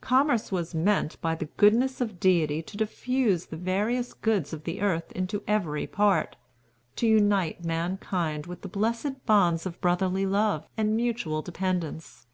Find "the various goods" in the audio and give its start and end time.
3.44-4.54